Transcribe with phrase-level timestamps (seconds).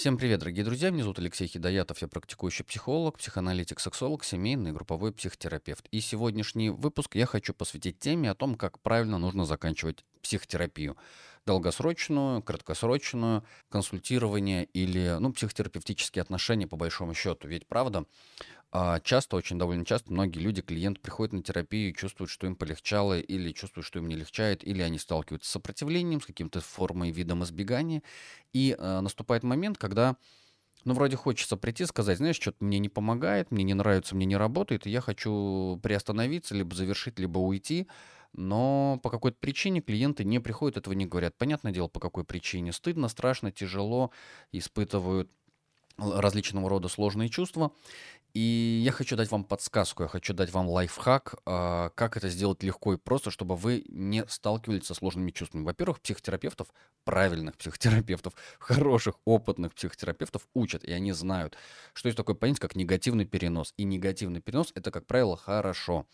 [0.00, 0.88] Всем привет, дорогие друзья.
[0.88, 2.00] Меня зовут Алексей Хидоятов.
[2.00, 5.86] Я практикующий психолог, психоаналитик, сексолог, семейный и групповой психотерапевт.
[5.90, 10.96] И сегодняшний выпуск я хочу посвятить теме о том, как правильно нужно заканчивать психотерапию.
[11.44, 17.46] Долгосрочную, краткосрочную, консультирование или ну, психотерапевтические отношения по большому счету.
[17.46, 18.06] Ведь правда,
[19.02, 23.18] часто, очень довольно часто многие люди, клиенты приходят на терапию и чувствуют, что им полегчало,
[23.18, 27.42] или чувствуют, что им не легчает, или они сталкиваются с сопротивлением, с каким-то формой, видом
[27.42, 28.02] избегания.
[28.52, 30.16] И э, наступает момент, когда
[30.84, 34.36] ну, вроде хочется прийти, сказать, знаешь, что-то мне не помогает, мне не нравится, мне не
[34.36, 37.86] работает, и я хочу приостановиться, либо завершить, либо уйти.
[38.32, 41.36] Но по какой-то причине клиенты не приходят, этого не говорят.
[41.36, 42.72] Понятное дело, по какой причине.
[42.72, 44.12] Стыдно, страшно, тяжело,
[44.52, 45.30] испытывают
[45.98, 47.72] различного рода сложные чувства.
[48.32, 52.62] И я хочу дать вам подсказку, я хочу дать вам лайфхак, а, как это сделать
[52.62, 55.64] легко и просто, чтобы вы не сталкивались со сложными чувствами.
[55.64, 56.68] Во-первых, психотерапевтов,
[57.04, 61.56] правильных психотерапевтов, хороших, опытных психотерапевтов учат, и они знают,
[61.92, 63.74] что есть такое понятие, как негативный перенос.
[63.76, 66.06] И негативный перенос– это, как правило, хорошо.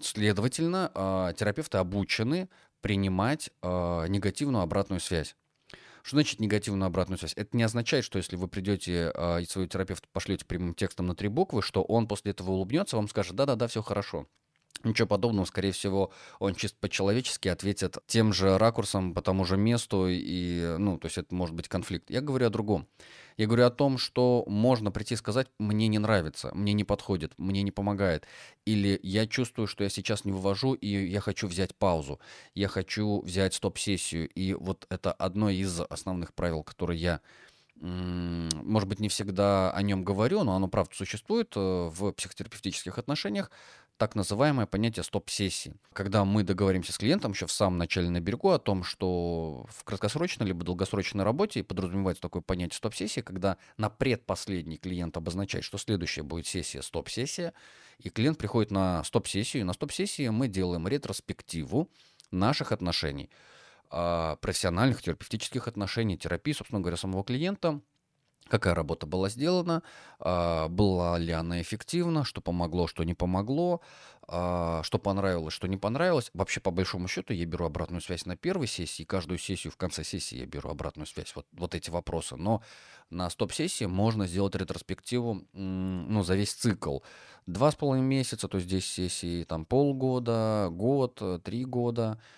[0.00, 2.48] Следовательно, а, терапевты обучены
[2.80, 5.36] принимать а, негативную обратную связь.
[6.02, 7.34] Что значит негативную обратную связь?
[7.36, 11.14] Это не означает, что если вы придете а, и своего терапевта пошлете прямым текстом на
[11.14, 14.26] три буквы, что он после этого улыбнется, вам скажет, да-да-да, все хорошо.
[14.82, 20.06] Ничего подобного, скорее всего, он чисто по-человечески ответит тем же ракурсом, по тому же месту,
[20.08, 22.08] и, ну, то есть это может быть конфликт.
[22.08, 22.86] Я говорю о другом.
[23.36, 27.32] Я говорю о том, что можно прийти и сказать, мне не нравится, мне не подходит,
[27.36, 28.26] мне не помогает.
[28.64, 32.18] Или я чувствую, что я сейчас не вывожу, и я хочу взять паузу,
[32.54, 34.28] я хочу взять стоп-сессию.
[34.30, 37.20] И вот это одно из основных правил, которые я
[37.80, 43.50] может быть, не всегда о нем говорю, но оно правда существует э, в психотерапевтических отношениях
[44.00, 45.74] так называемое понятие стоп-сессии.
[45.92, 49.84] Когда мы договоримся с клиентом еще в самом начале на берегу о том, что в
[49.84, 56.22] краткосрочной либо долгосрочной работе подразумевается такое понятие стоп-сессии, когда на предпоследний клиент обозначает, что следующая
[56.22, 57.52] будет сессия стоп-сессия,
[57.98, 61.90] и клиент приходит на стоп-сессию, на стоп-сессии мы делаем ретроспективу
[62.30, 63.28] наших отношений,
[63.90, 67.82] а, профессиональных, терапевтических отношений, терапии, собственно говоря, самого клиента–
[68.50, 69.82] какая работа была сделана,
[70.18, 73.80] а, была ли она эффективна, что помогло, что не помогло,
[74.28, 76.30] а, что понравилось, что не понравилось.
[76.34, 80.04] Вообще, по большому счету, я беру обратную связь на первой сессии, каждую сессию в конце
[80.04, 82.36] сессии я беру обратную связь, вот, вот эти вопросы.
[82.36, 82.62] Но
[83.08, 86.98] на стоп-сессии можно сделать ретроспективу ну, за весь цикл.
[87.46, 92.20] Два с половиной месяца, то есть здесь сессии там полгода, год, три года–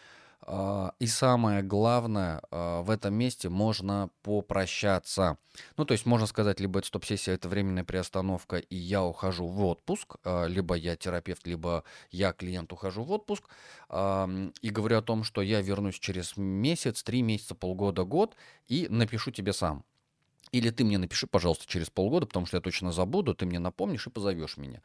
[0.99, 5.39] и самое главное, а, в этом месте можно попрощаться.
[5.77, 9.65] Ну, то есть можно сказать, либо это стоп-сессия, это временная приостановка, и я ухожу в
[9.65, 13.45] отпуск, а, либо я терапевт, либо я клиент ухожу в отпуск,
[13.91, 18.35] и говорю о том, что я вернусь через месяц, три месяца, полгода, год,
[18.67, 19.85] и напишу тебе сам.
[20.51, 24.07] Или ты мне напиши, пожалуйста, через полгода, потому что я точно забуду, ты мне напомнишь
[24.07, 24.83] и позовешь меня.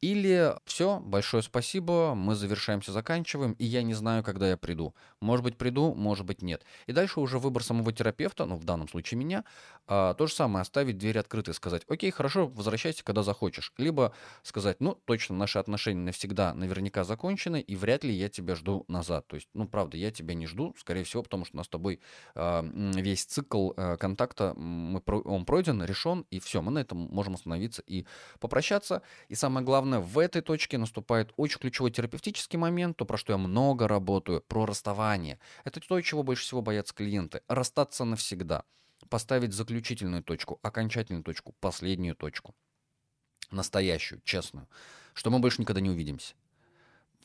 [0.00, 4.94] Или все, большое спасибо, мы завершаемся, заканчиваем, и я не знаю, когда я приду.
[5.20, 6.64] Может быть, приду, может быть, нет.
[6.86, 9.44] И дальше уже выбор самого терапевта, ну, в данном случае меня,
[9.86, 13.74] а, то же самое, оставить дверь открытой, сказать, окей, хорошо, возвращайся, когда захочешь.
[13.76, 18.86] Либо сказать, ну, точно, наши отношения навсегда наверняка закончены, и вряд ли я тебя жду
[18.88, 19.26] назад.
[19.26, 21.68] То есть, ну, правда, я тебя не жду, скорее всего, потому что у нас с
[21.68, 22.00] тобой
[22.34, 27.34] а, весь цикл а, контакта, мы, он пройден, решен, и все, мы на этом можем
[27.34, 28.06] остановиться и
[28.38, 29.02] попрощаться.
[29.28, 33.32] И самое главное, главное, в этой точке наступает очень ключевой терапевтический момент, то, про что
[33.32, 35.38] я много работаю, про расставание.
[35.64, 37.42] Это то, чего больше всего боятся клиенты.
[37.48, 38.64] Расстаться навсегда.
[39.08, 42.54] Поставить заключительную точку, окончательную точку, последнюю точку.
[43.50, 44.68] Настоящую, честную.
[45.14, 46.34] Что мы больше никогда не увидимся.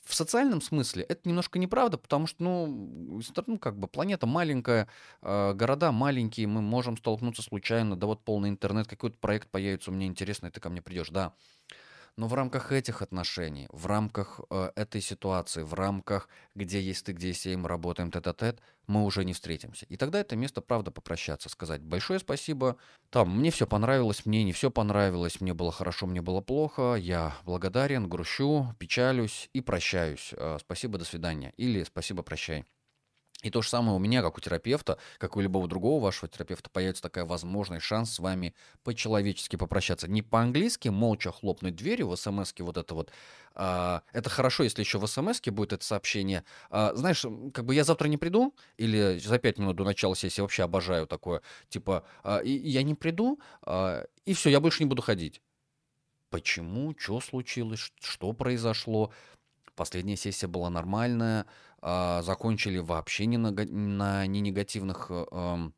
[0.04, 4.88] В социальном смысле это немножко неправда, потому что, ну, ну как бы планета маленькая,
[5.24, 9.94] э, города маленькие, мы можем столкнуться случайно, да вот полный интернет, какой-то проект появится, у
[9.96, 11.34] меня интересно, ты ко мне придешь, да.
[12.18, 17.12] Но в рамках этих отношений, в рамках э, этой ситуации, в рамках, где есть ты,
[17.12, 19.86] где есть я, мы работаем тет-а-тет, мы уже не встретимся.
[19.88, 22.78] И тогда это место, правда, попрощаться, сказать большое спасибо.
[23.10, 27.36] Там, мне все понравилось, мне не все понравилось, мне было хорошо, мне было плохо, я
[27.44, 30.34] благодарен, грущу, печалюсь и прощаюсь.
[30.38, 31.54] Э, спасибо, до свидания.
[31.58, 32.66] Или спасибо, прощай.
[33.44, 36.70] И то же самое у меня, как у терапевта, как у любого другого вашего терапевта,
[36.70, 40.08] появится такая возможность, шанс с вами по-человечески попрощаться.
[40.08, 43.12] Не по-английски, молча хлопнуть дверью в смс вот это вот.
[43.54, 46.44] А, это хорошо, если еще в смс будет это сообщение.
[46.72, 47.24] А, знаешь,
[47.54, 51.06] как бы я завтра не приду, или за пять минут до начала сессии, вообще обожаю
[51.06, 51.42] такое.
[51.70, 55.42] Типа, а, и, я не приду, а, и все, я больше не буду ходить.
[56.30, 56.96] Почему?
[56.98, 57.92] Что случилось?
[58.02, 59.12] Что произошло?
[59.76, 61.46] Последняя сессия была нормальная,
[61.82, 65.70] а, закончили вообще не на, на не негативных э,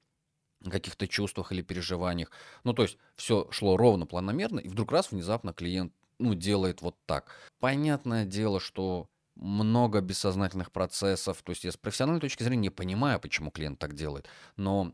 [0.69, 2.31] каких-то чувствах или переживаниях.
[2.63, 6.95] Ну, то есть все шло ровно, планомерно, и вдруг раз внезапно клиент, ну, делает вот
[7.05, 7.31] так.
[7.59, 11.41] Понятное дело, что много бессознательных процессов.
[11.43, 14.27] То есть я с профессиональной точки зрения не понимаю, почему клиент так делает.
[14.55, 14.93] Но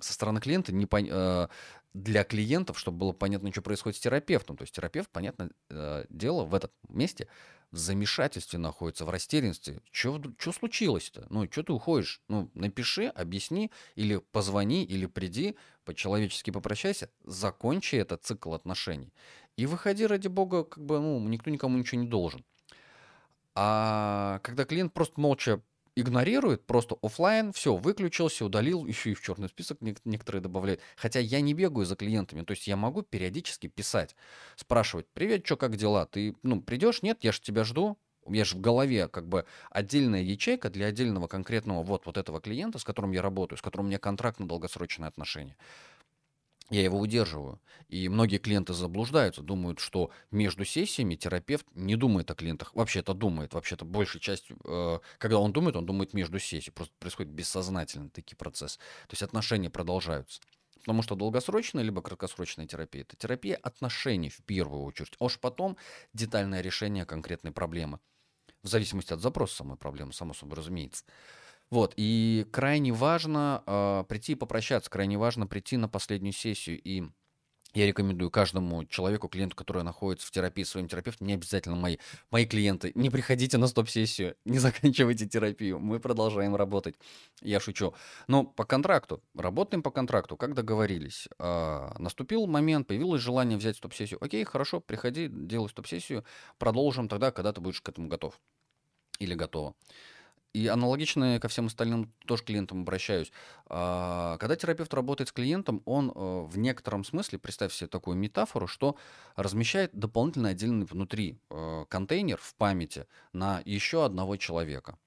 [0.00, 1.06] со стороны клиента не пон...
[1.10, 1.48] э,
[1.92, 4.56] для клиентов, чтобы было понятно, что происходит с терапевтом.
[4.56, 7.28] То есть терапевт, понятное э, дело, в этом месте
[7.72, 9.82] в замешательстве находится, в растерянности.
[9.90, 11.26] Что случилось-то?
[11.30, 12.20] Ну, что ты уходишь?
[12.28, 19.12] Ну, напиши, объясни, или позвони, или приди, по-человечески попрощайся, закончи этот цикл отношений.
[19.56, 22.44] И выходи, ради бога, как бы, ну, никто никому ничего не должен.
[23.54, 25.60] А когда клиент просто молча
[25.96, 30.80] игнорирует, просто офлайн, все, выключился, удалил, еще и в черный список некоторые добавляют.
[30.96, 34.16] Хотя я не бегаю за клиентами, то есть я могу периодически писать,
[34.56, 36.06] спрашивать, привет, что, как дела?
[36.06, 37.02] Ты, ну, придешь?
[37.02, 37.98] Нет, я же тебя жду.
[38.24, 42.40] У меня же в голове как бы отдельная ячейка для отдельного конкретного вот, вот этого
[42.40, 45.56] клиента, с которым я работаю, с которым у меня контракт на долгосрочные отношения
[46.70, 47.60] я его удерживаю.
[47.88, 52.74] И многие клиенты заблуждаются, думают, что между сессиями терапевт не думает о клиентах.
[52.74, 53.52] Вообще это думает.
[53.52, 56.72] Вообще-то большей частью, э, когда он думает, он думает между сессией.
[56.72, 58.78] Просто происходит бессознательно такие процессы.
[58.78, 60.40] То есть отношения продолжаются.
[60.80, 65.76] Потому что долгосрочная либо краткосрочная терапия– это терапия отношений в первую очередь, а уж потом
[66.12, 68.00] детальное решение конкретной проблемы.
[68.62, 71.04] В зависимости от запроса самой проблемы, само собой разумеется.
[71.72, 76.78] Вот, и крайне важно э, прийти и попрощаться, крайне важно прийти на последнюю сессию.
[76.82, 77.02] И
[77.72, 81.96] я рекомендую каждому человеку, клиенту, который находится в терапии, своим терапевтом, не обязательно мои,
[82.30, 86.94] мои клиенты, не приходите на стоп-сессию, не заканчивайте терапию, мы продолжаем работать.
[87.40, 87.94] Я шучу.
[88.28, 91.26] Но по контракту, работаем по контракту, как договорились.
[91.38, 94.22] Э, наступил момент, появилось желание взять стоп-сессию.
[94.22, 96.22] Окей, хорошо, приходи, делай стоп-сессию,
[96.58, 98.38] продолжим тогда, когда ты будешь к этому готов
[99.20, 99.74] или готова.
[100.52, 103.32] И аналогично ко всем остальным тоже клиентам обращаюсь.
[103.66, 108.66] А, когда терапевт работает с клиентом, он э, в некотором смысле, представь себе такую метафору,
[108.66, 108.96] что
[109.34, 114.98] размещает дополнительно отдельный внутри э, контейнер в памяти на еще одного человека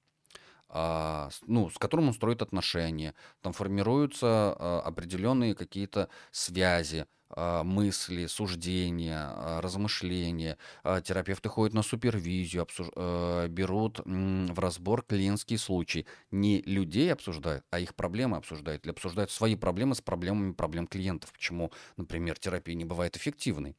[0.68, 8.26] а, ну, с которым он строит отношения, там формируются а, определенные какие-то связи, а, мысли,
[8.26, 10.58] суждения, размышления.
[11.02, 12.88] Терапевты ходят на супервизию, обсуж...
[12.94, 16.06] Э, берут в разбор клиентские случаи.
[16.30, 18.84] Не людей обсуждают, а их проблемы обсуждают.
[18.84, 21.32] Или обсуждают свои проблемы с проблемами проблем клиентов.
[21.32, 23.76] Почему, например, терапия не бывает эффективной.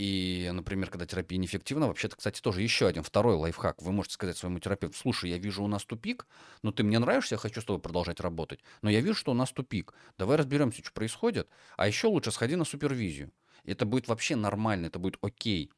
[0.00, 3.82] И, например, когда терапия неэффективна, вообще-то, кстати, тоже еще один, второй лайфхак.
[3.82, 6.26] Вы можете сказать своему терапевту, слушай, я вижу у нас тупик,
[6.62, 9.34] но ты мне нравишься, я хочу с тобой продолжать работать, но я вижу, что у
[9.34, 9.92] нас тупик.
[10.16, 13.30] Давай разберемся, что происходит, а еще лучше сходи на супервизию.
[13.64, 15.70] Это будет вообще нормально, это будет окей.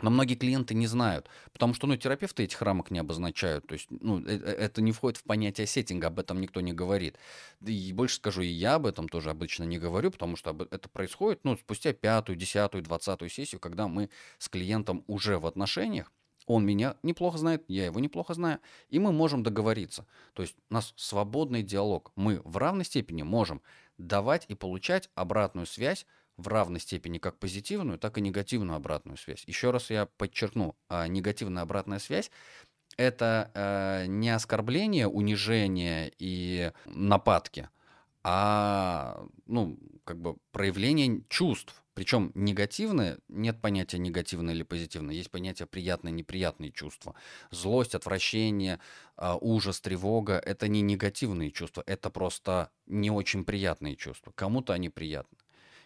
[0.00, 3.66] Но многие клиенты не знают, потому что ну, терапевты этих рамок не обозначают.
[3.66, 6.72] То есть ну, э, э, это не входит в понятие сеттинга, об этом никто не
[6.72, 7.16] говорит.
[7.64, 11.44] И больше скажу, и я об этом тоже обычно не говорю, потому что это происходит
[11.44, 16.10] ну, спустя пятую, десятую, двадцатую сессию, когда мы с клиентом уже в отношениях,
[16.46, 18.58] он меня неплохо знает, я его неплохо знаю,
[18.90, 20.06] и мы можем договориться.
[20.34, 22.12] То есть у нас свободный диалог.
[22.16, 23.62] Мы в равной степени можем
[23.96, 29.44] давать и получать обратную связь в равной степени как позитивную, так и негативную обратную связь.
[29.46, 32.30] Еще раз я подчеркну, а, негативная обратная связь
[32.96, 37.68] это э, не оскорбление, унижение и нападки,
[38.22, 41.80] а ну, как бы проявление чувств.
[41.94, 47.14] Причем негативное, нет понятия негативное или позитивное, есть понятие приятные, неприятные чувства.
[47.52, 48.80] Злость, отвращение,
[49.16, 54.32] э, ужас, тревога– это не негативные чувства, это просто не очень приятные чувства.
[54.34, 55.38] Кому-то они приятны.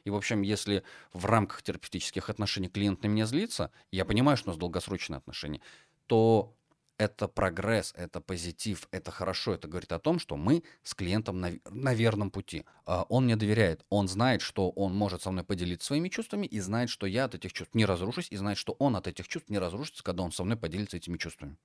[0.05, 4.49] И, в общем, если в рамках терапевтических отношений клиент на меня злится, я понимаю, что
[4.49, 5.61] у нас долгосрочные отношения,
[6.07, 6.55] то
[6.99, 9.55] это прогресс, это позитив, это хорошо.
[9.55, 12.65] Это говорит о том, что мы с клиентом на, на верном пути.
[12.85, 16.59] А, он мне доверяет, он знает, что он может со мной поделиться своими чувствами и
[16.61, 19.49] знает, что я от этих чувств не разрушусь, и знает, что он от этих чувств
[19.49, 21.57] не разрушится, когда он со мной поделится этими чувствами.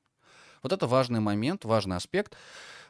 [0.64, 2.36] Вот это важный момент, важный аспект.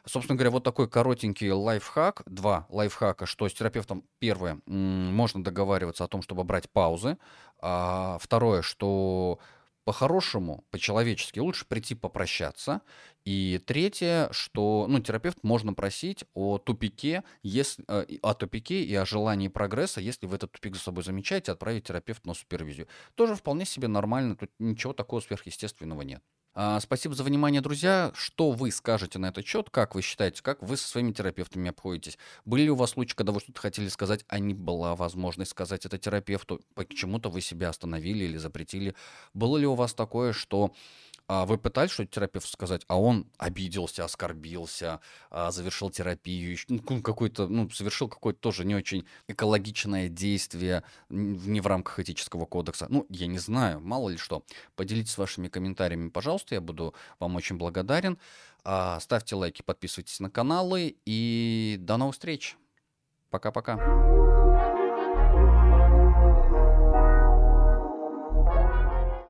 [0.06, 6.08] Собственно говоря, вот такой коротенький лайфхак, два лайфхака, что с терапевтом, первое, можно договариваться о
[6.08, 7.18] том, чтобы брать паузы,
[7.58, 9.38] а второе, что
[9.84, 12.80] по-хорошему, по-человечески лучше прийти попрощаться.
[13.24, 19.04] И третье, что ну, терапевт можно просить о тупике, если, э, о тупике и о
[19.04, 22.88] желании прогресса, если вы этот тупик за собой замечаете, отправить терапевта на супервизию.
[23.14, 26.22] Тоже вполне себе нормально, тут ничего такого сверхъестественного нет.
[26.56, 28.12] А, спасибо за внимание, друзья.
[28.14, 29.70] Что вы скажете на этот счет?
[29.70, 32.16] Как вы считаете, как вы со своими терапевтами обходитесь?
[32.44, 35.84] Были ли у вас случаи, когда вы что-то хотели сказать, а не была возможность сказать
[35.84, 36.60] это терапевту?
[36.74, 38.94] Почему-то вы себя остановили или запретили?
[39.32, 40.72] Было ли у вас такое, что
[41.26, 45.00] А вы пытались что-то терапевту сказать, а он обиделся, оскорбился,
[45.30, 51.66] а, завершил терапию, ну, какой-то, ну, совершил какое-то тоже не очень экологичное действие не в
[51.66, 52.86] рамках этического кодекса.
[52.90, 54.44] Ну, я не знаю, мало ли что.
[54.76, 58.18] Поделитесь вашими комментариями, пожалуйста, я буду вам очень благодарен.
[58.62, 62.56] А, ставьте лайки, подписывайтесь на каналы и до новых встреч.
[63.30, 64.43] Пока-пока.